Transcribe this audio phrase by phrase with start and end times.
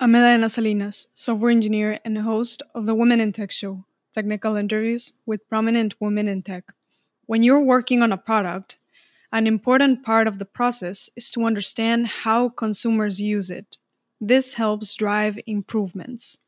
[0.00, 5.12] I'm Edaena Salinas, software engineer and host of the Women in Tech Show, technical interviews
[5.26, 6.66] with prominent women in tech.
[7.26, 8.78] When you're working on a product,
[9.32, 13.76] an important part of the process is to understand how consumers use it.
[14.20, 16.38] This helps drive improvements.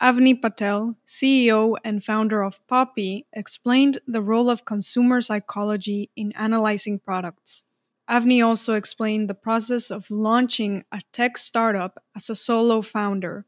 [0.00, 6.98] Avni Patel, CEO and founder of Poppy, explained the role of consumer psychology in analyzing
[7.00, 7.64] products.
[8.08, 13.46] Avni also explained the process of launching a tech startup as a solo founder.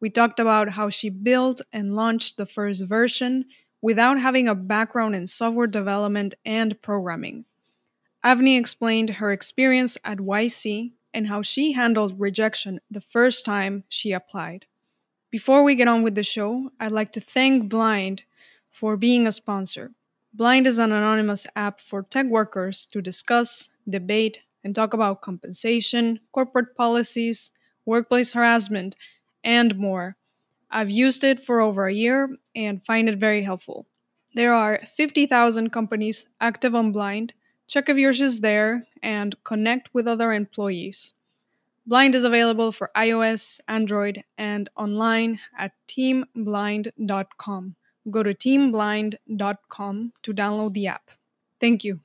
[0.00, 3.44] We talked about how she built and launched the first version
[3.82, 7.44] without having a background in software development and programming.
[8.24, 14.12] Avni explained her experience at YC and how she handled rejection the first time she
[14.12, 14.66] applied.
[15.30, 18.22] Before we get on with the show, I'd like to thank Blind
[18.68, 19.92] for being a sponsor.
[20.32, 26.20] Blind is an anonymous app for tech workers to discuss, debate, and talk about compensation,
[26.32, 27.52] corporate policies,
[27.84, 28.96] workplace harassment,
[29.42, 30.16] and more.
[30.70, 33.86] I've used it for over a year and find it very helpful.
[34.34, 37.32] There are 50,000 companies active on Blind.
[37.66, 41.14] Check if yours is there and connect with other employees.
[41.86, 47.74] Blind is available for iOS, Android, and online at teamblind.com.
[48.10, 51.10] Go to teamblind.com to download the app.
[51.58, 52.00] Thank you.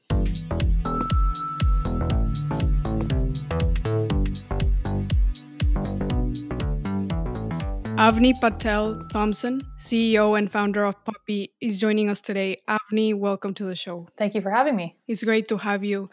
[7.97, 12.61] Avni Patel Thompson, CEO and founder of Poppy, is joining us today.
[12.67, 14.08] Avni, welcome to the show.
[14.17, 14.97] Thank you for having me.
[15.08, 16.09] It's great to have you.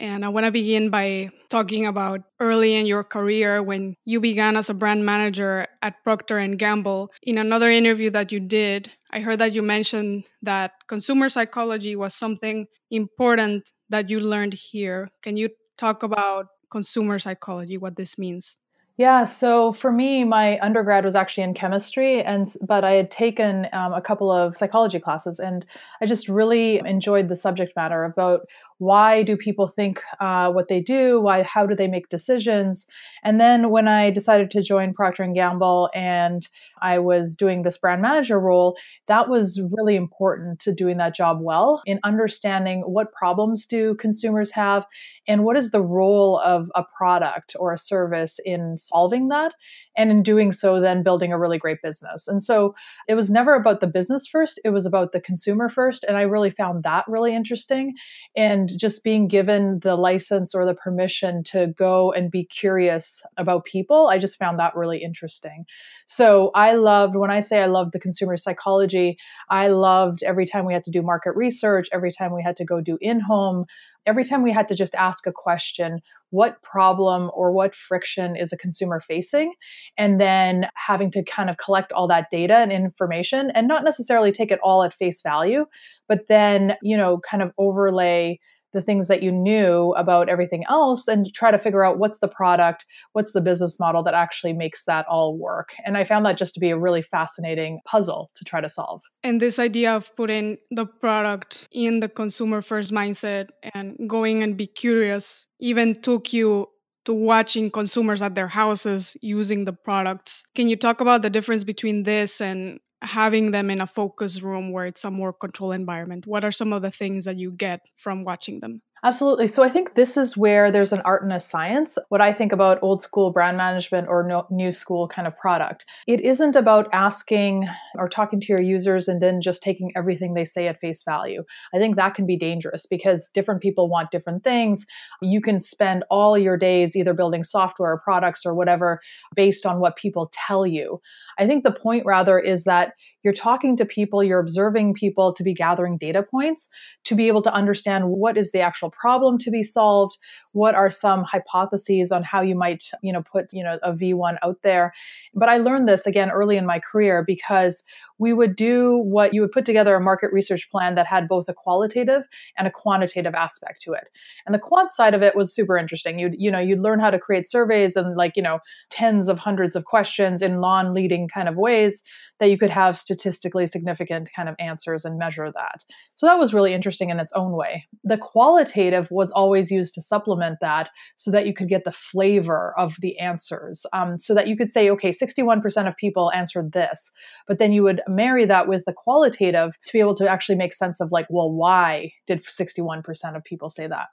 [0.00, 4.56] And I want to begin by talking about early in your career when you began
[4.56, 7.12] as a brand manager at Procter and Gamble.
[7.22, 12.14] In another interview that you did, I heard that you mentioned that consumer psychology was
[12.14, 15.08] something important that you learned here.
[15.22, 18.58] Can you talk about consumer psychology, what this means?
[18.98, 23.66] Yeah, so for me, my undergrad was actually in chemistry, and but I had taken
[23.72, 25.64] um, a couple of psychology classes, and
[26.02, 28.42] I just really enjoyed the subject matter about
[28.82, 31.20] why do people think uh, what they do?
[31.20, 32.86] Why how do they make decisions?
[33.22, 36.48] And then when i decided to join procter & gamble and
[36.80, 38.76] i was doing this brand manager role
[39.06, 44.50] that was really important to doing that job well in understanding what problems do consumers
[44.50, 44.84] have
[45.28, 49.54] and what is the role of a product or a service in solving that
[49.96, 52.26] and in doing so then building a really great business.
[52.26, 52.74] And so
[53.08, 56.22] it was never about the business first it was about the consumer first and i
[56.22, 57.94] really found that really interesting.
[58.36, 63.64] And just being given the license or the permission to go and be curious about
[63.64, 65.64] people, I just found that really interesting.
[66.06, 69.16] So I loved, when I say I loved the consumer psychology,
[69.50, 72.64] I loved every time we had to do market research, every time we had to
[72.64, 73.66] go do in home,
[74.06, 76.00] every time we had to just ask a question
[76.32, 79.52] what problem or what friction is a consumer facing
[79.98, 84.32] and then having to kind of collect all that data and information and not necessarily
[84.32, 85.66] take it all at face value
[86.08, 88.38] but then you know kind of overlay
[88.72, 92.28] the things that you knew about everything else and try to figure out what's the
[92.28, 95.74] product, what's the business model that actually makes that all work.
[95.84, 99.02] And I found that just to be a really fascinating puzzle to try to solve.
[99.22, 104.56] And this idea of putting the product in the consumer first mindset and going and
[104.56, 106.68] be curious even took you
[107.04, 110.44] to watching consumers at their houses using the products.
[110.54, 114.72] Can you talk about the difference between this and having them in a focus room
[114.72, 116.26] where it's a more controlled environment?
[116.26, 118.82] What are some of the things that you get from watching them?
[119.04, 119.48] Absolutely.
[119.48, 121.98] So I think this is where there's an art and a science.
[122.08, 125.84] What I think about old school brand management or no, new school kind of product,
[126.06, 130.44] it isn't about asking or talking to your users and then just taking everything they
[130.44, 131.42] say at face value.
[131.74, 134.86] I think that can be dangerous because different people want different things.
[135.20, 139.00] You can spend all your days either building software or products or whatever
[139.34, 141.00] based on what people tell you.
[141.40, 142.92] I think the point rather is that
[143.24, 146.68] you're talking to people, you're observing people to be gathering data points
[147.04, 150.18] to be able to understand what is the actual problem to be solved,
[150.52, 154.36] what are some hypotheses on how you might, you know, put, you know, a V1
[154.42, 154.92] out there.
[155.34, 157.82] But I learned this again early in my career because
[158.18, 161.48] we would do what you would put together a market research plan that had both
[161.48, 162.22] a qualitative
[162.56, 164.04] and a quantitative aspect to it.
[164.46, 166.18] And the quant side of it was super interesting.
[166.18, 169.38] You'd, you know, you'd learn how to create surveys and like, you know, tens of
[169.38, 172.02] hundreds of questions in non-leading kind of ways
[172.38, 175.84] that you could have statistically significant kind of answers and measure that.
[176.14, 177.86] So that was really interesting in its own way.
[178.04, 182.74] The qualitative was always used to supplement that so that you could get the flavor
[182.78, 183.84] of the answers.
[183.92, 187.10] Um, so that you could say, okay, 61% of people answered this,
[187.46, 190.74] but then you would marry that with the qualitative to be able to actually make
[190.74, 193.02] sense of like, well, why did 61%
[193.36, 194.08] of people say that?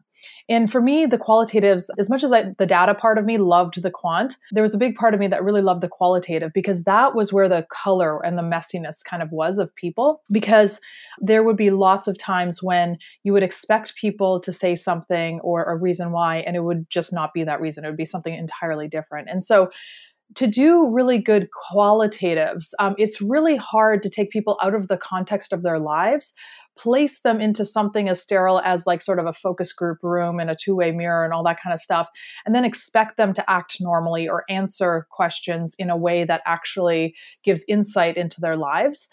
[0.48, 3.81] And for me, the qualitatives, as much as I, the data part of me loved
[3.81, 6.83] the quant, there was a big part of me that really loved the qualitative because
[6.86, 10.24] that was where the color and the messiness kind of was of people.
[10.31, 10.81] Because
[11.19, 15.63] there would be lots of times when you would expect people to say something or
[15.63, 17.86] a reason why, and it would just not be that reason.
[17.86, 19.30] It would be something entirely different.
[19.30, 19.69] And so
[20.36, 24.98] to do really good qualitatives, um, it's really hard to take people out of the
[24.98, 26.33] context of their lives,
[26.79, 30.49] place them into something as sterile as like sort of a focus group room and
[30.49, 32.07] a two way mirror and all that kind of stuff,
[32.45, 37.13] and then expect them to act normally or answer questions in a way that actually
[37.43, 39.09] gives insight into their lives.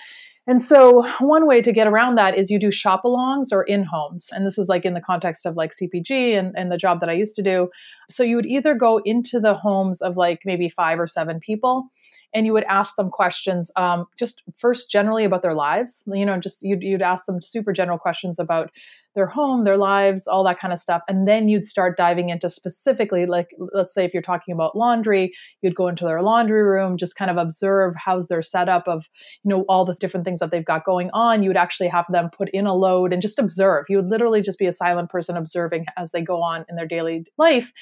[0.48, 3.82] And so, one way to get around that is you do shop alongs or in
[3.82, 4.28] homes.
[4.32, 7.08] And this is like in the context of like CPG and, and the job that
[7.08, 7.68] I used to do.
[8.08, 11.90] So, you would either go into the homes of like maybe five or seven people
[12.34, 16.38] and you would ask them questions um, just first generally about their lives you know
[16.38, 18.70] just you'd, you'd ask them super general questions about
[19.16, 21.02] their home their lives all that kind of stuff.
[21.08, 25.32] And then you'd start diving into specifically like let's say if you're talking about laundry
[25.62, 29.06] you'd go into their laundry room just kind of observe how's their setup of
[29.42, 31.42] you know all the different things that they've got going on.
[31.42, 33.86] You would actually have them put in a load and just observe.
[33.88, 36.86] You would literally just be a silent person observing as they go on in their
[36.86, 37.72] daily life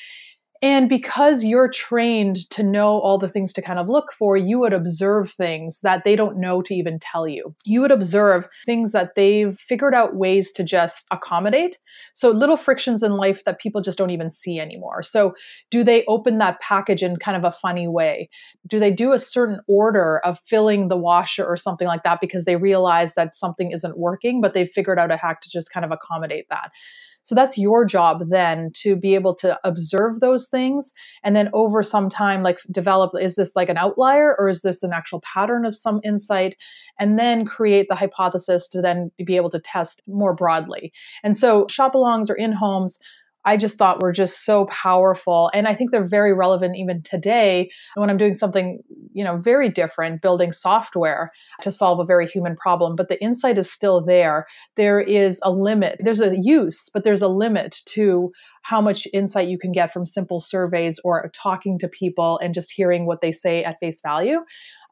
[0.62, 4.58] and because you're trained to know all the things to kind of look for, you
[4.60, 7.54] would observe things that they don't know to even tell you.
[7.64, 11.78] You would observe things that they've figured out ways to just accommodate.
[12.14, 15.02] So little frictions in life that people just don't even see anymore.
[15.02, 15.34] So
[15.70, 18.30] do they open that package in kind of a funny way?
[18.66, 22.44] Do they do a certain order of filling the washer or something like that because
[22.44, 25.84] they realize that something isn't working, but they've figured out a hack to just kind
[25.84, 26.70] of accommodate that?
[27.24, 30.92] So that's your job then to be able to observe those things
[31.24, 34.82] and then over some time, like develop is this like an outlier or is this
[34.82, 36.56] an actual pattern of some insight?
[37.00, 40.92] And then create the hypothesis to then be able to test more broadly.
[41.22, 42.98] And so shop alongs or in homes
[43.44, 45.50] I just thought were just so powerful.
[45.52, 48.80] And I think they're very relevant even today when I'm doing something,
[49.12, 51.30] you know, very different, building software
[51.62, 52.96] to solve a very human problem.
[52.96, 54.46] But the insight is still there.
[54.76, 55.98] There is a limit.
[56.00, 58.32] There's a use, but there's a limit to
[58.64, 62.72] how much insight you can get from simple surveys or talking to people and just
[62.72, 64.40] hearing what they say at face value.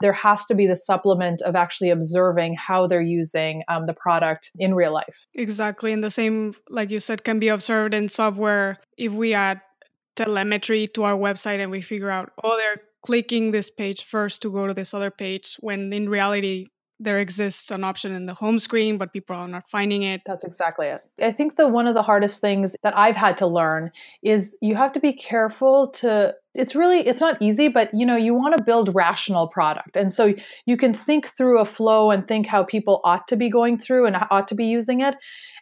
[0.03, 4.51] There has to be the supplement of actually observing how they're using um, the product
[4.59, 5.27] in real life.
[5.35, 5.91] Exactly.
[5.93, 9.63] And the same, like you said, can be observed in software if we add
[10.17, 14.53] telemetry to our website and we figure out, oh, they're clicking this page first to
[14.53, 16.69] go to this other page when in reality
[17.03, 20.23] there exists an option in the home screen, but people are not finding it.
[20.27, 21.03] That's exactly it.
[21.21, 23.91] I think the one of the hardest things that I've had to learn
[24.23, 28.17] is you have to be careful to it's really it's not easy but you know
[28.17, 29.97] you want to build rational product.
[29.97, 30.35] And so
[30.67, 34.07] you can think through a flow and think how people ought to be going through
[34.07, 35.15] and ought to be using it.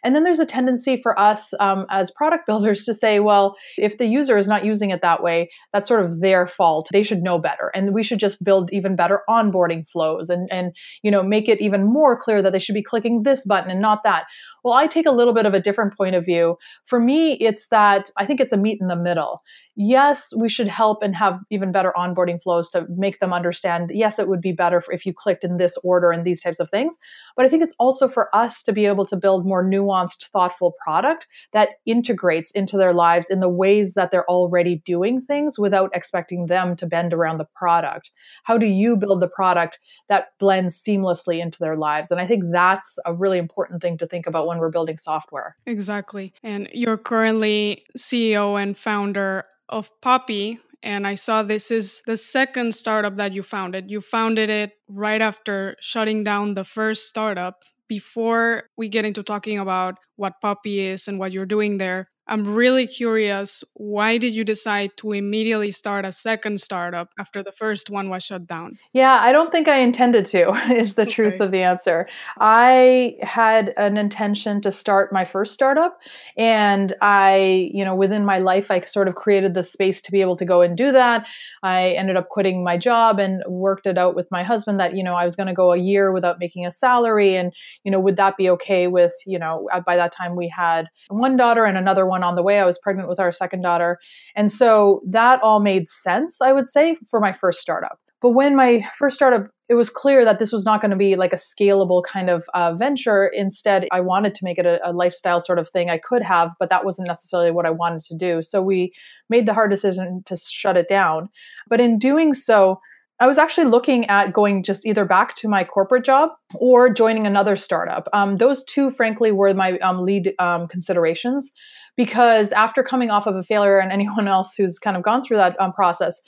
[0.03, 3.97] And then there's a tendency for us um, as product builders to say well if
[3.97, 6.89] the user is not using it that way that's sort of their fault.
[6.91, 7.71] They should know better.
[7.73, 10.73] And we should just build even better onboarding flows and and
[11.03, 13.81] you know make it even more clear that they should be clicking this button and
[13.81, 14.25] not that.
[14.63, 16.57] Well i take a little bit of a different point of view.
[16.85, 19.41] For me it's that i think it's a meet in the middle.
[19.75, 24.19] Yes, we should help and have even better onboarding flows to make them understand, yes,
[24.19, 26.97] it would be better if you clicked in this order and these types of things.
[27.35, 30.75] But I think it's also for us to be able to build more nuanced, thoughtful
[30.83, 35.91] product that integrates into their lives in the ways that they're already doing things without
[35.93, 38.11] expecting them to bend around the product.
[38.43, 39.79] How do you build the product
[40.09, 42.11] that blends seamlessly into their lives?
[42.11, 45.55] And I think that's a really important thing to think about when we're building software.
[45.65, 46.33] Exactly.
[46.43, 52.73] And you're currently CEO and founder of Poppy, and I saw this is the second
[52.75, 53.89] startup that you founded.
[53.91, 57.63] You founded it right after shutting down the first startup.
[57.87, 62.47] Before we get into talking about what Poppy is and what you're doing there, I'm
[62.47, 67.89] really curious why did you decide to immediately start a second startup after the first
[67.89, 68.79] one was shut down?
[68.93, 71.11] Yeah, I don't think I intended to, is the okay.
[71.11, 72.07] truth of the answer.
[72.39, 75.99] I had an intention to start my first startup,
[76.37, 80.21] and I, you know, within my life, I sort of created the space to be
[80.21, 81.27] able to go and do that.
[81.63, 85.03] I ended up quitting my job and worked it out with my husband that, you
[85.03, 87.51] know, I was going to go a year without making a salary, and,
[87.83, 90.87] you know, would that be okay with, you know, uh, by that time we had
[91.09, 92.59] one daughter and another one on the way.
[92.59, 93.99] I was pregnant with our second daughter.
[94.35, 97.99] And so that all made sense, I would say, for my first startup.
[98.21, 101.15] But when my first startup, it was clear that this was not going to be
[101.15, 103.25] like a scalable kind of uh, venture.
[103.25, 106.51] Instead, I wanted to make it a, a lifestyle sort of thing I could have,
[106.59, 108.43] but that wasn't necessarily what I wanted to do.
[108.43, 108.93] So we
[109.27, 111.29] made the hard decision to shut it down.
[111.67, 112.79] But in doing so,
[113.21, 117.27] I was actually looking at going just either back to my corporate job or joining
[117.27, 118.09] another startup.
[118.13, 121.51] Um, those two, frankly, were my um, lead um, considerations
[121.95, 125.37] because after coming off of a failure, and anyone else who's kind of gone through
[125.37, 126.19] that um, process,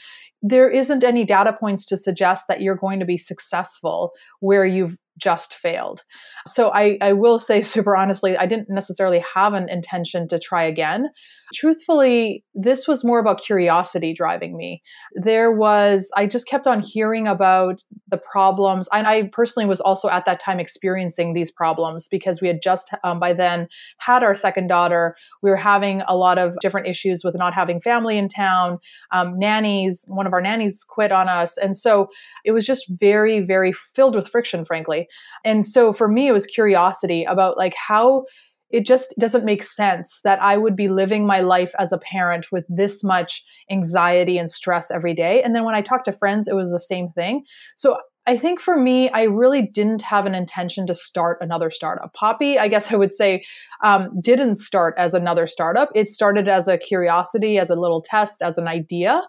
[0.43, 4.95] there isn't any data points to suggest that you're going to be successful where you've
[5.17, 6.01] just failed.
[6.47, 10.63] So I, I will say super honestly, I didn't necessarily have an intention to try
[10.63, 11.07] again.
[11.53, 14.81] Truthfully, this was more about curiosity driving me.
[15.13, 18.89] There was, I just kept on hearing about the problems.
[18.91, 22.89] And I personally was also at that time experiencing these problems because we had just
[23.03, 23.67] um, by then
[23.99, 25.15] had our second daughter.
[25.43, 28.79] We were having a lot of different issues with not having family in town.
[29.11, 31.57] Um, nannies, one of our nannies quit on us.
[31.57, 32.07] And so
[32.45, 35.02] it was just very, very filled with friction, frankly.
[35.43, 38.25] And so for me, it was curiosity about like how
[38.73, 42.47] it just doesn't make sense that I would be living my life as a parent
[42.51, 45.43] with this much anxiety and stress every day.
[45.43, 47.43] And then when I talked to friends, it was the same thing.
[47.75, 52.13] So I think for me, I really didn't have an intention to start another startup.
[52.13, 53.43] Poppy, I guess I would say,
[53.83, 55.89] um, didn't start as another startup.
[55.93, 59.21] It started as a curiosity, as a little test, as an idea.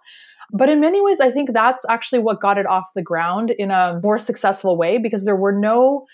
[0.53, 3.71] But in many ways, I think that's actually what got it off the ground in
[3.71, 6.05] a more successful way because there were no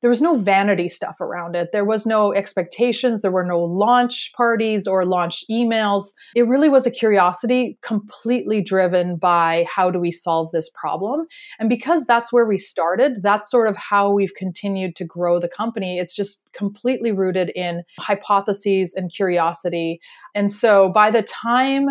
[0.00, 1.70] there was no vanity stuff around it.
[1.72, 3.20] There was no expectations.
[3.20, 6.12] There were no launch parties or launch emails.
[6.34, 11.26] It really was a curiosity completely driven by how do we solve this problem?
[11.58, 15.48] And because that's where we started, that's sort of how we've continued to grow the
[15.48, 15.98] company.
[15.98, 20.00] It's just completely rooted in hypotheses and curiosity.
[20.34, 21.88] And so by the time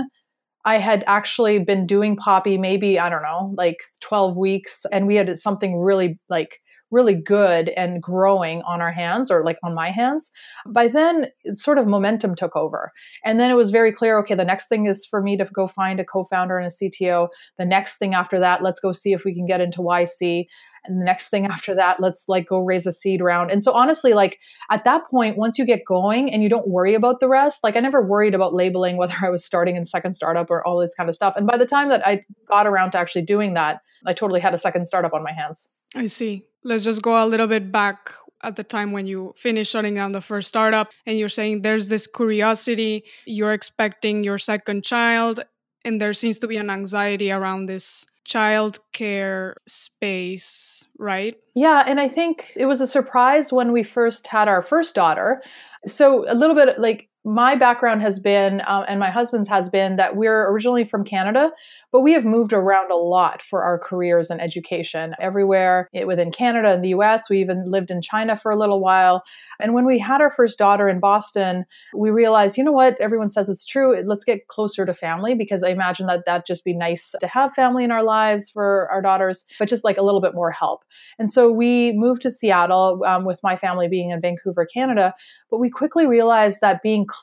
[0.66, 5.16] I had actually been doing Poppy maybe, I don't know, like 12 weeks, and we
[5.16, 6.60] had something really like
[6.92, 10.32] really good and growing on our hands or like on my hands.
[10.68, 12.92] By then, sort of momentum took over.
[13.24, 15.68] And then it was very clear okay, the next thing is for me to go
[15.68, 17.28] find a co founder and a CTO.
[17.58, 20.46] The next thing after that, let's go see if we can get into YC
[20.86, 23.52] and the next thing after that let's like go raise a seed round.
[23.52, 26.96] And so honestly like at that point once you get going and you don't worry
[26.96, 30.14] about the rest like i never worried about labeling whether i was starting in second
[30.14, 31.34] startup or all this kind of stuff.
[31.36, 34.54] And by the time that i got around to actually doing that i totally had
[34.54, 35.68] a second startup on my hands.
[35.96, 36.46] I see.
[36.64, 38.12] Let's just go a little bit back
[38.44, 41.90] at the time when you finish shutting down the first startup and you're saying there's
[41.90, 45.42] this curiosity you're expecting your second child
[45.86, 51.36] and there seems to be an anxiety around this childcare space, right?
[51.56, 55.42] Yeah, and I think it was a surprise when we first had our first daughter.
[55.88, 59.98] So, a little bit like my background has been, um, and my husband's has been,
[59.98, 61.52] that we're originally from Canada,
[61.92, 66.74] but we have moved around a lot for our careers and education everywhere within Canada
[66.74, 67.30] and the US.
[67.30, 69.24] We even lived in China for a little while.
[69.60, 73.30] And when we had our first daughter in Boston, we realized, you know what, everyone
[73.30, 74.02] says it's true.
[74.04, 77.54] Let's get closer to family because I imagine that that'd just be nice to have
[77.54, 80.84] family in our lives for our daughters, but just like a little bit more help.
[81.20, 85.14] And so we moved to Seattle um, with my family being in Vancouver, Canada.
[85.52, 87.19] But we quickly realized that being close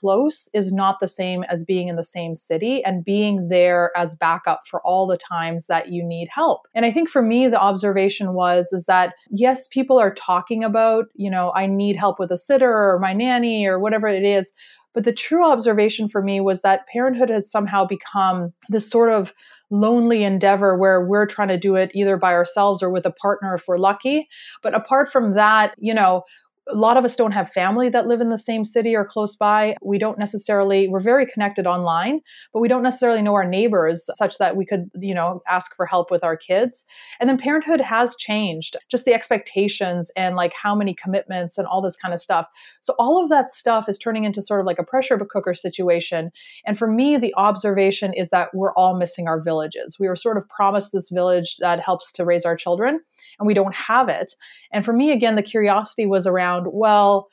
[0.54, 4.62] is not the same as being in the same city and being there as backup
[4.68, 6.62] for all the times that you need help.
[6.74, 11.06] And I think for me, the observation was is that yes, people are talking about,
[11.14, 14.52] you know, I need help with a sitter or my nanny or whatever it is.
[14.94, 19.34] But the true observation for me was that parenthood has somehow become this sort of
[19.70, 23.54] lonely endeavor where we're trying to do it either by ourselves or with a partner
[23.54, 24.28] if we're lucky.
[24.62, 26.22] But apart from that, you know,
[26.68, 29.36] a lot of us don't have family that live in the same city or close
[29.36, 29.76] by.
[29.82, 32.20] We don't necessarily, we're very connected online,
[32.52, 35.86] but we don't necessarily know our neighbors such that we could, you know, ask for
[35.86, 36.84] help with our kids.
[37.20, 41.82] And then parenthood has changed, just the expectations and like how many commitments and all
[41.82, 42.46] this kind of stuff.
[42.80, 46.30] So all of that stuff is turning into sort of like a pressure cooker situation.
[46.66, 49.98] And for me, the observation is that we're all missing our villages.
[50.00, 53.00] We were sort of promised this village that helps to raise our children,
[53.38, 54.34] and we don't have it.
[54.72, 57.28] And for me, again, the curiosity was around around, well,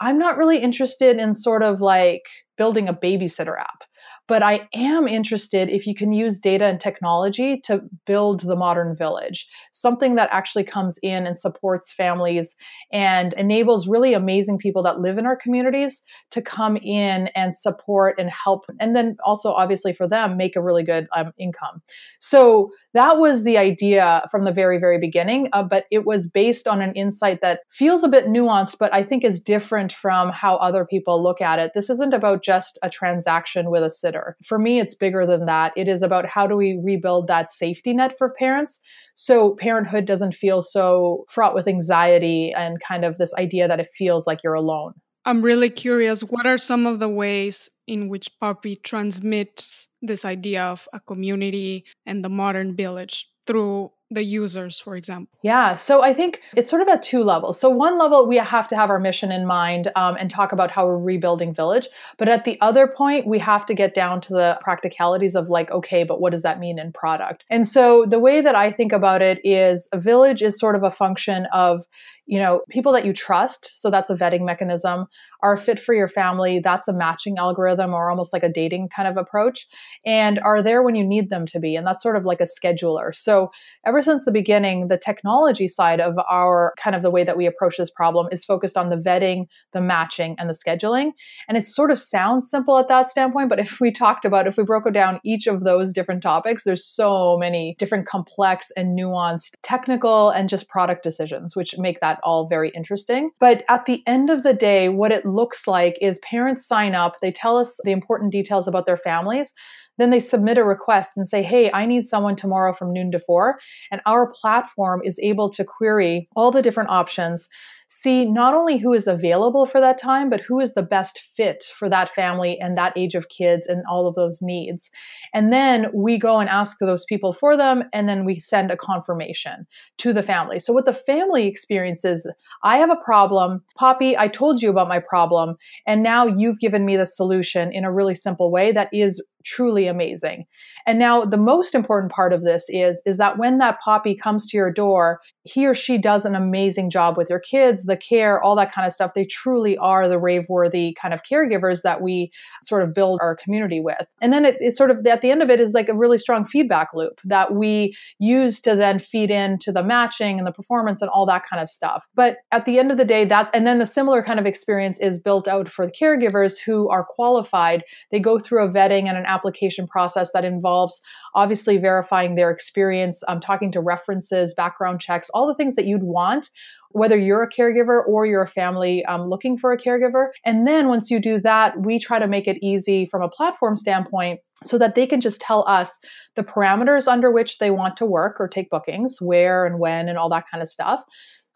[0.00, 2.22] I'm not really interested in sort of like
[2.56, 3.84] building a babysitter app.
[4.28, 8.96] But I am interested if you can use data and technology to build the modern
[8.96, 12.56] village, something that actually comes in and supports families
[12.92, 18.18] and enables really amazing people that live in our communities to come in and support
[18.18, 18.64] and help.
[18.80, 21.82] And then also, obviously, for them, make a really good um, income.
[22.20, 25.48] So that was the idea from the very, very beginning.
[25.52, 29.02] Uh, but it was based on an insight that feels a bit nuanced, but I
[29.02, 31.72] think is different from how other people look at it.
[31.74, 34.36] This isn't about just a transaction with a sitter.
[34.44, 35.72] For me, it's bigger than that.
[35.76, 38.80] It is about how do we rebuild that safety net for parents
[39.14, 43.88] so parenthood doesn't feel so fraught with anxiety and kind of this idea that it
[43.96, 44.92] feels like you're alone.
[45.24, 50.64] I'm really curious what are some of the ways in which Poppy transmits this idea
[50.64, 55.38] of a community and the modern village through the users, for example?
[55.42, 57.58] Yeah, so I think it's sort of at two levels.
[57.58, 60.70] So, one level, we have to have our mission in mind um, and talk about
[60.70, 61.88] how we're rebuilding Village.
[62.18, 65.70] But at the other point, we have to get down to the practicalities of like,
[65.70, 67.44] okay, but what does that mean in product?
[67.50, 70.82] And so, the way that I think about it is a village is sort of
[70.82, 71.86] a function of,
[72.26, 73.80] you know, people that you trust.
[73.80, 75.06] So that's a vetting mechanism.
[75.42, 76.60] Are fit for your family.
[76.60, 79.66] That's a matching algorithm or almost like a dating kind of approach.
[80.06, 81.74] And are there when you need them to be.
[81.74, 83.14] And that's sort of like a scheduler.
[83.14, 83.50] So
[83.84, 87.46] ever since the beginning, the technology side of our kind of the way that we
[87.46, 91.10] approach this problem is focused on the vetting, the matching, and the scheduling.
[91.48, 93.48] And it sort of sounds simple at that standpoint.
[93.48, 96.84] But if we talked about, if we broke down each of those different topics, there's
[96.84, 102.46] so many different complex and nuanced technical and just product decisions, which make that all
[102.48, 103.30] very interesting.
[103.40, 107.16] But at the end of the day, what it looks like is parents sign up,
[107.20, 109.52] they tell us the important details about their families.
[109.98, 113.20] Then they submit a request and say, Hey, I need someone tomorrow from noon to
[113.20, 113.58] four.
[113.90, 117.48] And our platform is able to query all the different options
[117.92, 121.62] see not only who is available for that time, but who is the best fit
[121.76, 124.90] for that family and that age of kids and all of those needs.
[125.34, 128.78] And then we go and ask those people for them, and then we send a
[128.78, 129.66] confirmation
[129.98, 130.58] to the family.
[130.58, 132.26] So, what the family experiences,
[132.64, 133.62] I have a problem.
[133.76, 135.56] Poppy, I told you about my problem,
[135.86, 139.86] and now you've given me the solution in a really simple way that is truly
[139.86, 140.46] amazing.
[140.86, 144.48] And now the most important part of this is is that when that poppy comes
[144.48, 148.42] to your door, he or she does an amazing job with your kids, the care,
[148.42, 149.12] all that kind of stuff.
[149.14, 152.30] They truly are the rave worthy kind of caregivers that we
[152.62, 154.06] sort of build our community with.
[154.20, 156.18] And then it, it's sort of at the end of it is like a really
[156.18, 161.02] strong feedback loop that we use to then feed into the matching and the performance
[161.02, 162.04] and all that kind of stuff.
[162.14, 164.98] But at the end of the day, that and then the similar kind of experience
[165.00, 167.82] is built out for the caregivers who are qualified.
[168.10, 171.00] They go through a vetting and an application process that involves
[171.34, 176.02] obviously verifying their experience, um, talking to references, background checks, all the things that you'd
[176.02, 176.50] want
[176.92, 180.28] whether you're a caregiver or you're a family um, looking for a caregiver.
[180.44, 183.76] And then once you do that, we try to make it easy from a platform
[183.76, 185.98] standpoint so that they can just tell us
[186.36, 190.18] the parameters under which they want to work or take bookings, where and when, and
[190.18, 191.02] all that kind of stuff.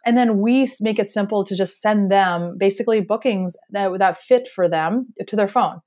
[0.05, 4.49] And then we make it simple to just send them basically bookings that, that fit
[4.49, 5.81] for them to their phone.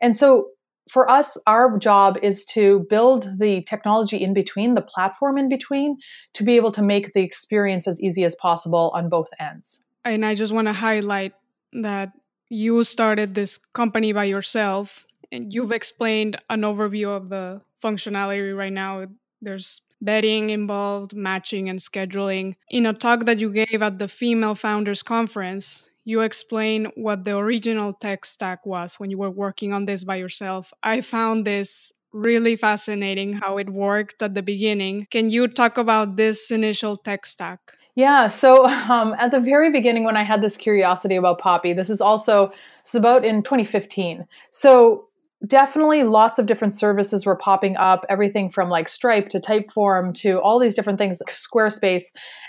[0.00, 0.48] And so
[0.88, 5.98] for us, our job is to build the technology in between, the platform in between,
[6.34, 9.80] to be able to make the experience as easy as possible on both ends.
[10.04, 11.34] And I just want to highlight
[11.72, 12.12] that
[12.48, 18.72] you started this company by yourself and you've explained an overview of the functionality right
[18.72, 19.06] now.
[19.40, 22.56] There's betting involved, matching, and scheduling.
[22.68, 27.36] In a talk that you gave at the Female Founders Conference, you explain what the
[27.36, 30.72] original tech stack was when you were working on this by yourself.
[30.82, 35.06] I found this really fascinating how it worked at the beginning.
[35.10, 37.60] Can you talk about this initial tech stack?
[37.94, 41.90] Yeah, so um, at the very beginning, when I had this curiosity about Poppy, this
[41.90, 44.26] is also it's about in 2015.
[44.50, 45.06] So
[45.46, 50.40] definitely lots of different services were popping up everything from like stripe to typeform to
[50.40, 52.04] all these different things like squarespace.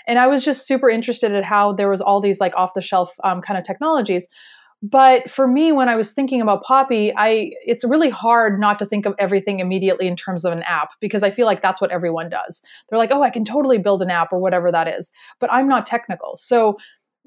[0.06, 2.80] And i was just super interested at how there was all these like off the
[2.80, 4.28] shelf um, kind of technologies.
[4.82, 8.86] But for me when i was thinking about poppy i it's really hard not to
[8.86, 11.90] think of everything immediately in terms of an app because i feel like that's what
[11.90, 12.60] everyone does.
[12.88, 15.10] They're like oh i can totally build an app or whatever that is.
[15.40, 16.36] But i'm not technical.
[16.36, 16.76] So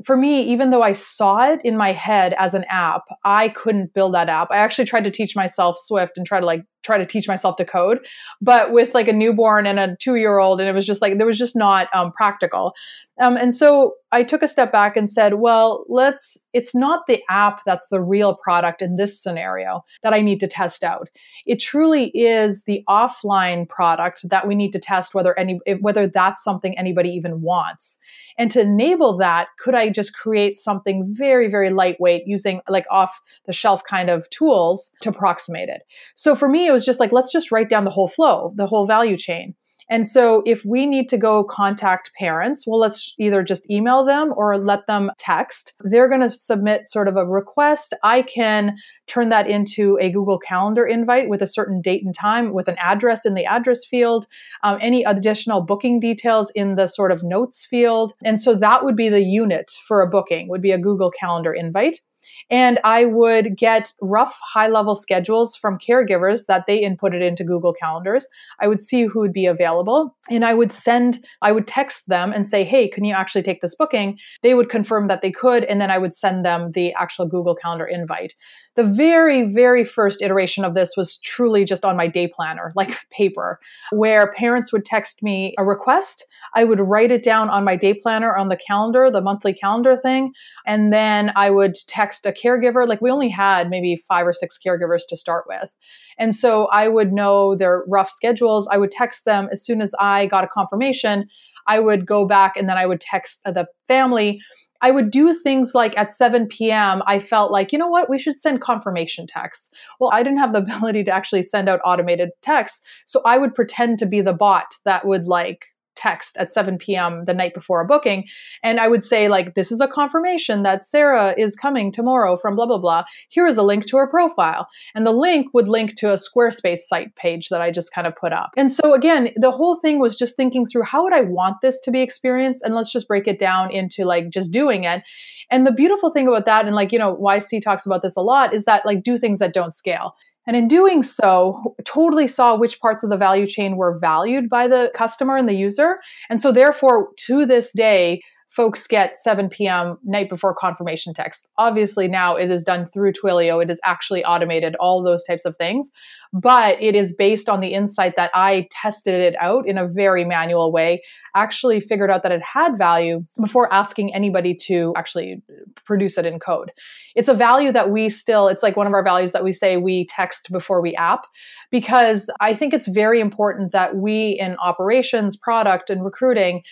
[0.06, 3.94] for me, even though I saw it in my head as an app, I couldn't
[3.94, 4.50] build that app.
[4.52, 7.58] I actually tried to teach myself Swift and try to like try to teach myself
[7.58, 8.00] to code,
[8.42, 11.18] but with like a newborn and a two year old, and it was just like
[11.18, 12.74] there was just not um, practical.
[13.20, 16.38] Um, and so I took a step back and said, well, let's.
[16.54, 20.48] It's not the app that's the real product in this scenario that I need to
[20.48, 21.10] test out.
[21.46, 26.44] It truly is the offline product that we need to test whether any whether that's
[26.44, 28.00] something anybody even wants.
[28.38, 33.20] And to enable that, could I just create something very, very lightweight using like off
[33.46, 35.82] the shelf kind of tools to approximate it?
[36.16, 38.68] So for me, it was just like, let's just write down the whole flow, the
[38.68, 39.56] whole value chain.
[39.90, 44.34] And so if we need to go contact parents, well, let's either just email them
[44.36, 45.74] or let them text.
[45.80, 47.94] They're going to submit sort of a request.
[48.04, 48.76] I can
[49.08, 52.76] turn that into a Google Calendar invite with a certain date and time with an
[52.80, 54.28] address in the address field,
[54.64, 58.14] um, any additional booking details in the sort of notes field.
[58.26, 61.54] And so that would be the unit for a booking, would be a Google Calendar
[61.54, 62.02] invite.
[62.50, 67.74] And I would get rough high level schedules from caregivers that they inputted into Google
[67.74, 68.28] Calendars.
[68.60, 72.32] I would see who would be available and I would send, I would text them
[72.32, 74.18] and say, hey, can you actually take this booking?
[74.44, 75.64] They would confirm that they could.
[75.66, 78.34] And then I would send them the actual Google Calendar invite.
[78.76, 82.96] The very, very first iteration of this was truly just on my day planner, like
[83.12, 83.60] paper,
[83.92, 86.26] where parents would text me a request.
[86.54, 89.98] I would write it down on my day planner on the calendar, the monthly calendar
[89.98, 90.34] thing.
[90.66, 92.88] And then I would text a caregiver.
[92.88, 95.76] Like we only had maybe five or six caregivers to start with.
[96.18, 98.68] And so I would know their rough schedules.
[98.72, 101.26] I would text them as soon as I got a confirmation.
[101.68, 104.40] I would go back and then I would text the family
[104.82, 108.20] I would do things like at 7 p.m., I felt like, you know what, we
[108.20, 109.72] should send confirmation texts.
[110.00, 112.84] Well, I didn't have the ability to actually send out automated texts.
[113.06, 115.66] So I would pretend to be the bot that would like
[115.98, 117.26] text at 7 p.m.
[117.26, 118.26] the night before a booking.
[118.64, 122.56] And I would say, like, this is a confirmation that Sarah is coming tomorrow from
[122.56, 123.04] blah, blah, blah.
[123.30, 124.68] Here is a link to her profile.
[124.96, 128.16] And the link would link to a Squarespace site page that I just kind of
[128.16, 128.52] put up.
[128.56, 131.82] And so, again, the whole thing was just thinking through how would I want this
[131.82, 132.62] to be experienced?
[132.64, 135.04] And let's just break it down into like just doing it.
[135.50, 138.22] And the beautiful thing about that, and like, you know, YC talks about this a
[138.22, 140.14] lot, is that like do things that don't scale.
[140.48, 144.68] And in doing so, totally saw which parts of the value chain were valued by
[144.68, 145.98] the customer and the user.
[146.30, 148.22] And so, therefore, to this day,
[148.58, 150.00] folks get 7 p.m.
[150.04, 151.48] night before confirmation text.
[151.60, 153.62] Obviously, now it is done through Twilio.
[153.64, 155.92] It is actually automated, all those types of things.
[156.34, 160.26] But it is based on the insight that I tested it out in a very
[160.26, 161.04] manual way,
[161.36, 165.44] actually figured out that it had value before asking anybody to actually
[165.86, 166.72] produce it in code.
[167.16, 169.78] It's a value that we still, it's like one of our values that we say
[169.78, 171.26] we text before we app,
[171.70, 176.64] because I think it's very important that we in operations, product, and recruiting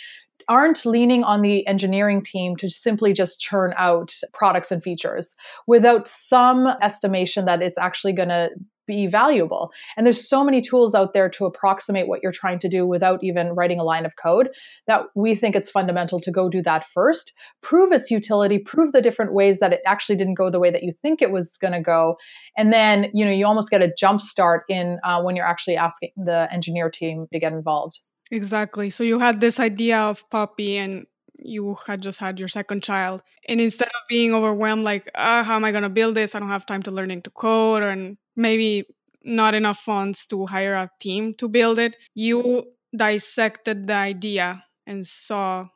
[0.49, 5.35] aren't leaning on the engineering team to simply just churn out products and features
[5.67, 8.49] without some estimation that it's actually going to
[8.87, 9.71] be valuable.
[9.97, 13.23] And there's so many tools out there to approximate what you're trying to do without
[13.23, 14.49] even writing a line of code
[14.87, 19.01] that we think it's fundamental to go do that first, prove its utility, prove the
[19.01, 21.73] different ways that it actually didn't go the way that you think it was going
[21.73, 22.17] to go.
[22.57, 25.77] And then, you know, you almost get a jump start in uh, when you're actually
[25.77, 27.99] asking the engineer team to get involved.
[28.31, 28.89] Exactly.
[28.89, 31.05] So you had this idea of Poppy and
[31.37, 33.21] you had just had your second child.
[33.47, 36.33] And instead of being overwhelmed, like, oh, how am I going to build this?
[36.33, 38.85] I don't have time to learning to code and maybe
[39.23, 41.95] not enough funds to hire a team to build it.
[42.13, 45.67] You dissected the idea and saw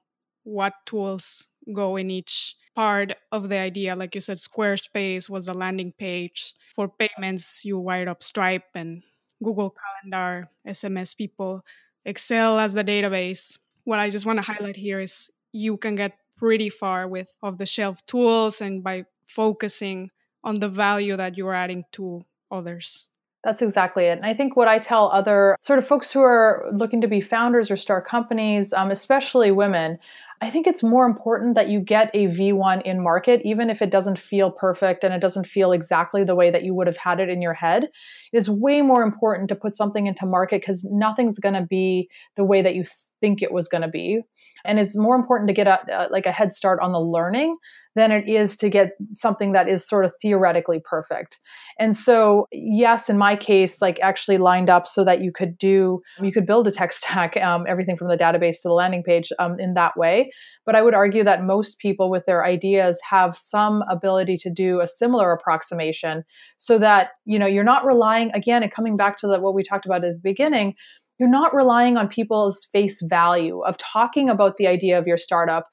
[0.43, 3.95] what tools go in each part of the idea.
[3.95, 6.53] Like you said, Squarespace was the landing page.
[6.75, 9.03] For payments, you wired up Stripe and
[9.43, 11.63] Google Calendar, SMS people
[12.05, 13.57] Excel as the database.
[13.83, 17.57] What I just want to highlight here is you can get pretty far with off
[17.57, 20.09] the shelf tools and by focusing
[20.43, 23.09] on the value that you're adding to others.
[23.43, 24.17] That's exactly it.
[24.17, 27.21] And I think what I tell other sort of folks who are looking to be
[27.21, 29.97] founders or start companies, um, especially women,
[30.41, 33.91] I think it's more important that you get a V1 in market, even if it
[33.91, 37.21] doesn't feel perfect and it doesn't feel exactly the way that you would have had
[37.21, 37.85] it in your head.
[38.33, 42.09] It is way more important to put something into market because nothing's going to be
[42.35, 42.83] the way that you
[43.21, 44.21] think it was going to be
[44.65, 47.57] and it's more important to get a, uh, like a head start on the learning
[47.95, 51.39] than it is to get something that is sort of theoretically perfect.
[51.79, 56.01] And so yes in my case like actually lined up so that you could do
[56.21, 59.31] you could build a tech stack um, everything from the database to the landing page
[59.39, 60.31] um, in that way.
[60.65, 64.81] But i would argue that most people with their ideas have some ability to do
[64.81, 66.23] a similar approximation
[66.57, 69.63] so that you know you're not relying again and coming back to the, what we
[69.63, 70.75] talked about at the beginning
[71.19, 75.67] you're not relying on people's face value of talking about the idea of your startup,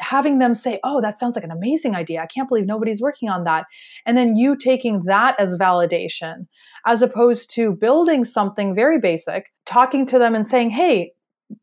[0.00, 2.20] having them say, Oh, that sounds like an amazing idea.
[2.20, 3.66] I can't believe nobody's working on that.
[4.04, 6.46] And then you taking that as validation,
[6.84, 11.12] as opposed to building something very basic, talking to them and saying, Hey,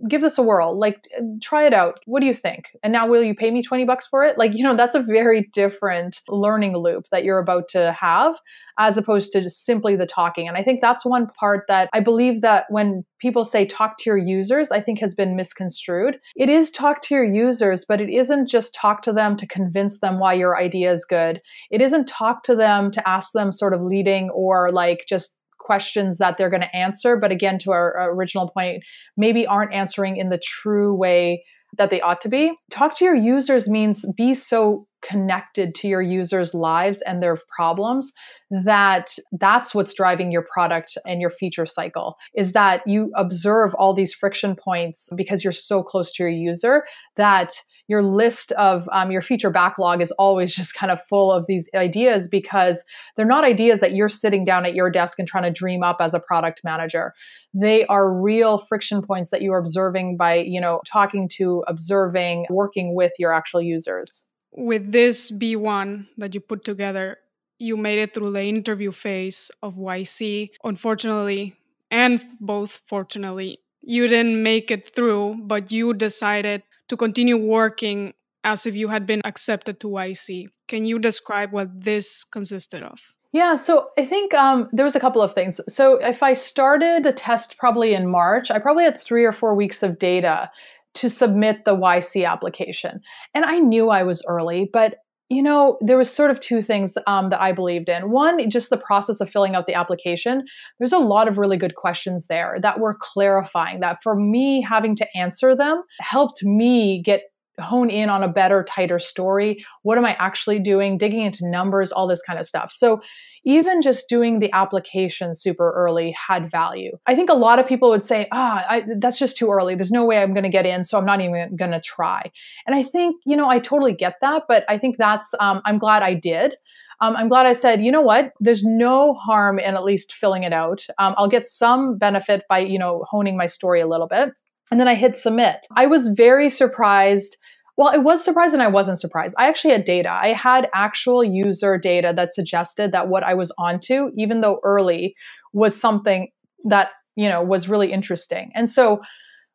[0.08, 0.78] give this a whirl.
[0.78, 1.08] Like
[1.42, 2.00] try it out.
[2.06, 2.76] What do you think?
[2.84, 4.38] And now will you pay me 20 bucks for it?
[4.38, 8.36] Like you know that's a very different learning loop that you're about to have
[8.78, 10.48] as opposed to simply the talking.
[10.48, 14.10] And i think that's one part that i believe that when people say talk to
[14.10, 16.20] your users i think has been misconstrued.
[16.36, 20.00] It is talk to your users but it isn't just talk to them to convince
[20.00, 21.42] them why your idea is good.
[21.72, 26.20] It isn't talk to them to ask them sort of leading or like just questions
[26.20, 28.84] that they're going to answer, but again, to our, original point,
[29.18, 31.44] maybe aren't answering in the true way
[31.78, 32.54] that they ought to be.
[32.70, 38.12] Talk to your users means be so connected to your users' lives and their problems
[38.52, 43.94] that that's what's driving your product and your feature cycle is that you observe all
[43.94, 46.86] these friction points because you're so close to your user
[47.18, 47.54] that
[47.88, 51.70] your list of um, your feature backlog is always just kind of full of these
[51.76, 52.84] ideas because
[53.16, 55.98] they're not ideas that you're sitting down at your desk and trying to dream up
[56.00, 57.14] as a product manager.
[57.54, 62.46] They are real friction points that you are observing by you know talking to observing
[62.50, 67.18] working with your actual users with this V1 that you put together
[67.60, 70.52] you made it through the interview phase of YC.
[70.64, 71.56] Unfortunately,
[71.92, 78.14] and both fortunately, you didn't make it through, but you decided to continue working
[78.44, 80.48] as if you had been accepted to YC.
[80.68, 83.00] Can you describe what this consisted of?
[83.32, 85.60] Yeah, so I think um, there was a couple of things.
[85.68, 89.56] So if I started the test probably in March, I probably had three or four
[89.56, 90.50] weeks of data
[90.96, 93.02] to submit the YC application.
[93.34, 94.96] And I knew I was early, but
[95.30, 98.12] you know, there was sort of two things um, that I believed in.
[98.12, 100.44] One, just the process of filling out the application.
[100.78, 103.80] There's a lot of really good questions there that were clarifying.
[103.80, 107.24] That for me, having to answer them helped me get
[107.60, 109.64] hone in on a better, tighter story.
[109.84, 110.98] What am I actually doing?
[110.98, 112.72] Digging into numbers, all this kind of stuff.
[112.72, 113.02] So
[113.48, 116.98] even just doing the application super early had value.
[117.06, 119.76] I think a lot of people would say, ah, that's just too early.
[119.76, 122.32] There's no way I'm going to get in, so I'm not even going to try.
[122.66, 125.78] And I think, you know, I totally get that, but I think that's, um, I'm
[125.78, 126.56] glad I did.
[127.02, 130.42] Um, I'm glad I said, you know what, there's no harm in at least filling
[130.42, 130.84] it out.
[130.98, 134.30] Um, I'll get some benefit by, you know, honing my story a little bit.
[134.72, 135.66] And then I hit submit.
[135.76, 137.38] I was very surprised
[137.78, 139.36] well, I was surprised and I wasn't surprised.
[139.38, 140.10] I actually had data.
[140.10, 145.14] I had actual user data that suggested that what I was onto, even though early,
[145.52, 146.30] was something
[146.64, 148.52] that, you know, was really interesting.
[148.56, 149.02] And so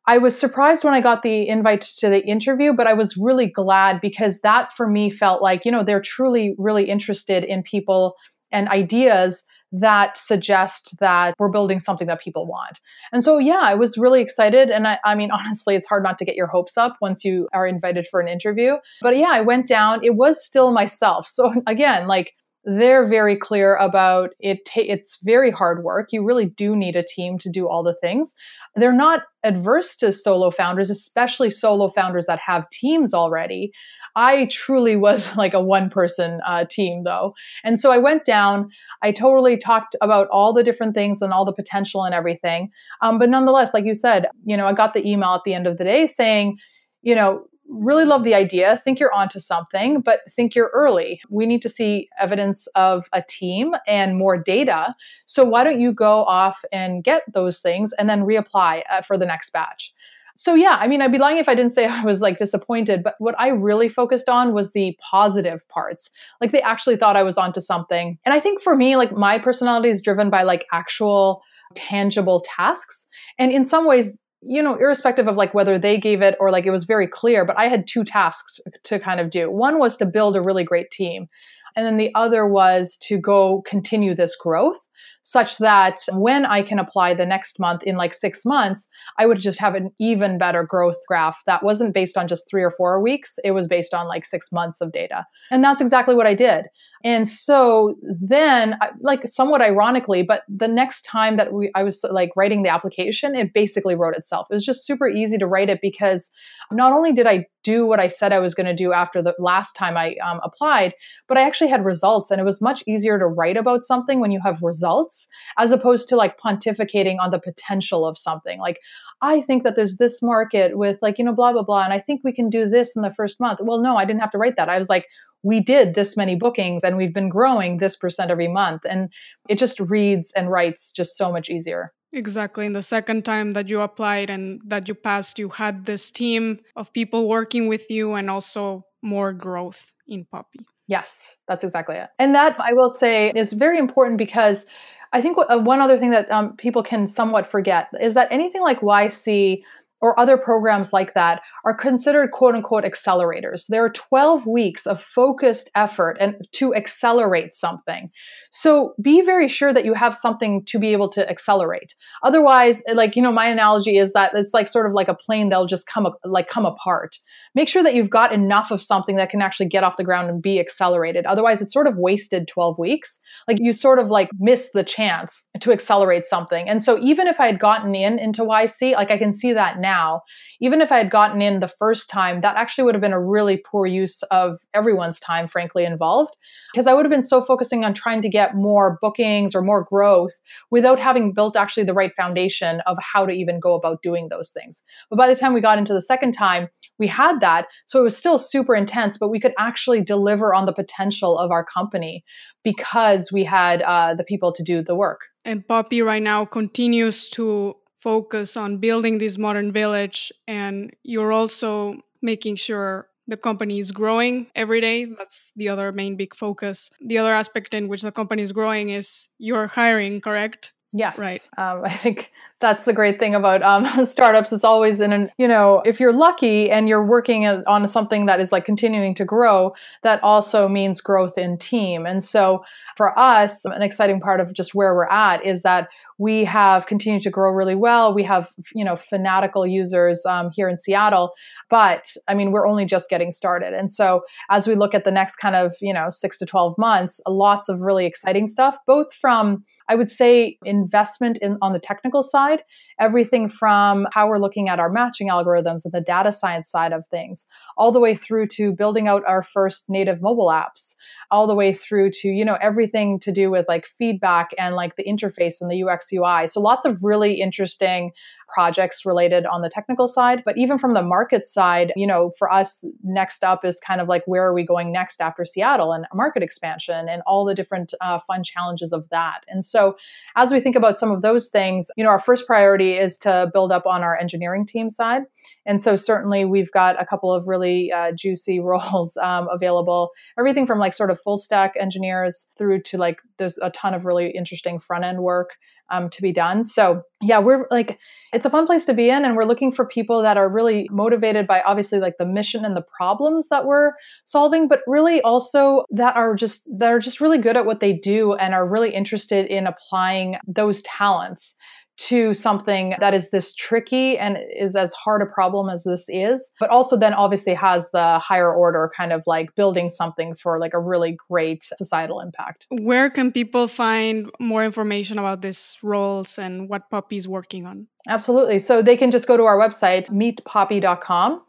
[0.07, 3.47] I was surprised when I got the invite to the interview, but I was really
[3.47, 8.15] glad because that for me felt like, you know, they're truly really interested in people
[8.51, 12.79] and ideas that suggest that we're building something that people want.
[13.11, 14.69] And so, yeah, I was really excited.
[14.69, 17.47] And I, I, mean, honestly, it's hard not to get your hopes up once you
[17.53, 18.75] are invited for an interview.
[19.01, 20.03] But yeah, I went down.
[20.03, 21.27] It was still myself.
[21.27, 24.65] So again, like, they're very clear about it.
[24.65, 26.09] Ta- it's very hard work.
[26.11, 28.35] You really do need a team to do all the things.
[28.75, 33.71] They're not adverse to solo founders, especially solo founders that have teams already.
[34.15, 37.33] I truly was like a one person uh, team though.
[37.63, 38.69] And so I went down,
[39.01, 42.69] I totally talked about all the different things and all the potential and everything.
[43.01, 45.65] Um, but nonetheless, like you said, you know, I got the email at the end
[45.65, 46.57] of the day saying,
[47.01, 51.21] you know, really love the idea, think you're onto something, but think you're early.
[51.29, 54.93] We need to see evidence of a team and more data.
[55.25, 59.17] So why don't you go off and get those things and then reapply uh, for
[59.17, 59.93] the next batch?
[60.35, 63.03] So yeah, I mean, I'd be lying if I didn't say I was like disappointed,
[63.03, 66.09] but what I really focused on was the positive parts.
[66.41, 68.17] Like they actually thought I was onto something.
[68.25, 71.41] And I think for me, like my personality is driven by like actual
[71.75, 73.07] tangible tasks.
[73.37, 76.65] And in some ways, you know, irrespective of like whether they gave it or like
[76.65, 79.49] it was very clear, but I had two tasks to kind of do.
[79.51, 81.27] One was to build a really great team.
[81.75, 84.87] And then the other was to go continue this growth
[85.23, 88.87] such that when I can apply the next month in like six months,
[89.19, 92.63] I would just have an even better growth graph that wasn't based on just three
[92.63, 93.37] or four weeks.
[93.43, 95.25] It was based on like six months of data.
[95.51, 96.65] And that's exactly what I did.
[97.03, 102.29] And so then, like somewhat ironically, but the next time that we, I was like
[102.35, 104.47] writing the application, it basically wrote itself.
[104.51, 106.31] It was just super easy to write it because
[106.71, 109.35] not only did I do what I said I was going to do after the
[109.39, 110.93] last time I um, applied,
[111.27, 112.31] but I actually had results.
[112.31, 116.09] And it was much easier to write about something when you have results as opposed
[116.09, 118.59] to like pontificating on the potential of something.
[118.59, 118.79] Like,
[119.21, 121.83] I think that there's this market with like, you know, blah, blah, blah.
[121.83, 123.59] And I think we can do this in the first month.
[123.61, 124.69] Well, no, I didn't have to write that.
[124.69, 125.05] I was like,
[125.43, 128.81] we did this many bookings and we've been growing this percent every month.
[128.89, 129.09] And
[129.49, 131.91] it just reads and writes just so much easier.
[132.13, 132.65] Exactly.
[132.65, 136.59] And the second time that you applied and that you passed, you had this team
[136.75, 140.65] of people working with you and also more growth in Poppy.
[140.87, 142.09] Yes, that's exactly it.
[142.19, 144.65] And that I will say is very important because
[145.13, 148.61] I think uh, one other thing that um, people can somewhat forget is that anything
[148.61, 149.63] like YC
[150.01, 153.65] or other programs like that are considered quote unquote accelerators.
[153.67, 158.07] There are 12 weeks of focused effort and to accelerate something.
[158.51, 161.95] So be very sure that you have something to be able to accelerate.
[162.23, 165.15] Otherwise, eh, like, you know, my analogy is that it's like sort of like a
[165.15, 167.17] plane that'll just come like come apart.
[167.53, 170.29] Make sure that you've got enough of something that can actually get off the ground
[170.29, 171.25] and be accelerated.
[171.25, 173.19] Otherwise, it's sort of wasted 12 weeks.
[173.47, 176.67] Like you sort of like miss the chance to accelerate something.
[176.67, 179.79] And so even if I had gotten in into YC, like I can see that
[179.79, 180.21] now now,
[180.59, 183.27] even if I had gotten in the first time, that actually would have been a
[183.35, 186.33] really poor use of everyone's time, frankly, involved.
[186.73, 189.83] Because I would have been so focusing on trying to get more bookings or more
[189.83, 190.33] growth
[190.69, 194.49] without having built actually the right foundation of how to even go about doing those
[194.49, 194.81] things.
[195.09, 197.65] But by the time we got into the second time, we had that.
[197.87, 201.51] So it was still super intense, but we could actually deliver on the potential of
[201.51, 202.23] our company
[202.63, 205.21] because we had uh, the people to do the work.
[205.43, 212.01] And Poppy right now continues to focus on building this modern village, and you're also
[212.21, 215.05] making sure the company is growing every day.
[215.05, 216.89] That's the other main big focus.
[216.99, 220.73] The other aspect in which the company is growing is you're hiring, correct?
[220.93, 221.17] Yes.
[221.17, 221.47] Right.
[221.57, 224.53] Um, I think that's the great thing about um, startups.
[224.53, 228.39] It's always in an, you know, if you're lucky and you're working on something that
[228.39, 229.73] is like continuing to grow,
[230.03, 232.05] that also means growth in team.
[232.05, 232.63] And so
[232.95, 237.23] for us, an exciting part of just where we're at is that we have continued
[237.23, 238.13] to grow really well.
[238.13, 241.33] We have, you know, fanatical users um, here in Seattle,
[241.67, 243.73] but I mean, we're only just getting started.
[243.73, 246.77] And so as we look at the next kind of, you know, six to 12
[246.77, 251.79] months, lots of really exciting stuff, both from I would say investment in on the
[251.79, 252.63] technical side,
[252.97, 257.05] everything from how we're looking at our matching algorithms and the data science side of
[257.07, 260.95] things, all the way through to building out our first native mobile apps,
[261.29, 264.95] all the way through to, you know, everything to do with like feedback and like
[264.95, 266.47] the interface and the UX UI.
[266.47, 268.13] So lots of really interesting
[268.51, 270.43] projects related on the technical side.
[270.45, 274.07] But even from the market side, you know, for us, next up is kind of
[274.07, 277.93] like where are we going next after Seattle and market expansion and all the different
[278.01, 279.41] uh, fun challenges of that.
[279.47, 279.97] And so
[280.35, 283.49] as we think about some of those things, you know, our first priority is to
[283.53, 285.23] build up on our engineering team side.
[285.65, 290.67] And so certainly we've got a couple of really uh, juicy roles um, available, everything
[290.67, 294.29] from like sort of full stack engineers through to like there's a ton of really
[294.29, 295.51] interesting front end work
[295.89, 296.63] um, to be done.
[296.63, 297.99] So yeah, we're like,
[298.33, 299.25] it's a fun place to be in.
[299.25, 302.75] And we're looking for people that are really motivated by obviously like the mission and
[302.75, 303.91] the problems that we're
[304.25, 307.93] solving, but really also that are just, that are just really good at what they
[307.93, 311.55] do and are really interested in applying those talents
[311.97, 316.51] to something that is this tricky and is as hard a problem as this is,
[316.59, 320.73] but also then obviously has the higher order kind of like building something for like
[320.73, 322.65] a really great societal impact.
[322.69, 327.87] Where can people find more information about these roles and what Poppy's working on?
[328.07, 328.59] Absolutely.
[328.59, 331.41] So they can just go to our website, meetpoppy.com.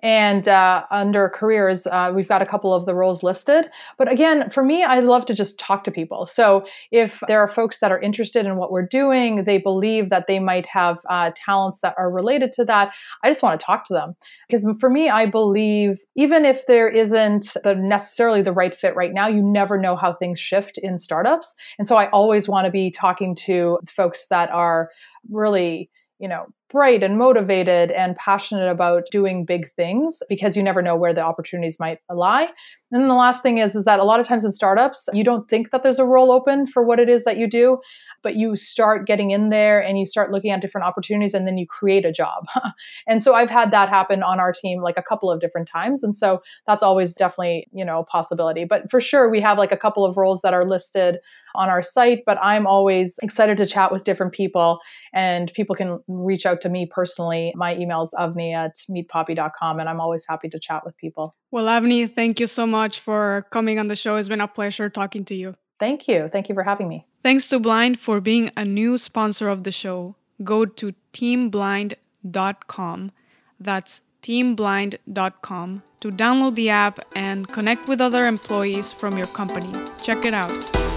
[0.00, 3.68] And uh, under careers, uh, we've got a couple of the roles listed.
[3.96, 6.24] But again, for me, I love to just talk to people.
[6.24, 10.26] So if there are folks that are interested in what we're doing, they believe that
[10.28, 12.92] they might have uh, talents that are related to that,
[13.24, 14.14] I just want to talk to them.
[14.48, 19.12] Because for me, I believe even if there isn't the necessarily the right fit right
[19.12, 21.54] now, you never know how things shift in startups.
[21.76, 24.90] And so I always want to be talking to folks that are
[25.28, 30.82] really you know, bright and motivated and passionate about doing big things because you never
[30.82, 32.48] know where the opportunities might lie.
[32.90, 35.24] And then the last thing is is that a lot of times in startups, you
[35.24, 37.78] don't think that there's a role open for what it is that you do
[38.22, 41.56] but you start getting in there and you start looking at different opportunities and then
[41.56, 42.46] you create a job.
[43.06, 46.02] and so I've had that happen on our team like a couple of different times.
[46.02, 48.64] And so that's always definitely, you know, a possibility.
[48.64, 51.18] But for sure, we have like a couple of roles that are listed
[51.54, 54.80] on our site, but I'm always excited to chat with different people
[55.12, 57.52] and people can reach out to me personally.
[57.56, 61.34] My email is avni at meetpoppy.com and I'm always happy to chat with people.
[61.50, 64.16] Well, Avni, thank you so much for coming on the show.
[64.16, 65.54] It's been a pleasure talking to you.
[65.78, 66.28] Thank you.
[66.30, 67.06] Thank you for having me.
[67.22, 70.16] Thanks to Blind for being a new sponsor of the show.
[70.44, 73.12] Go to teamblind.com.
[73.60, 79.72] That's teamblind.com to download the app and connect with other employees from your company.
[80.02, 80.87] Check it out.